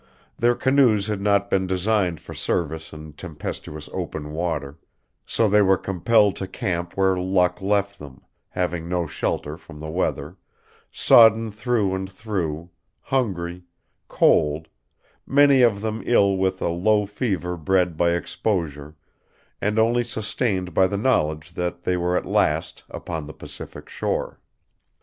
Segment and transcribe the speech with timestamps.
[0.35, 4.79] Their canoes had not been designed for service in tempestuous open water;
[5.27, 9.91] so they were compelled to camp where luck left them, having no shelter from the
[9.91, 10.37] weather,
[10.91, 13.61] sodden through and through, hungry,
[14.07, 14.69] cold,
[15.27, 18.95] many of them ill with a low fever bred by exposure,
[19.61, 24.39] and only sustained by the knowledge that they were at last upon the Pacific shore.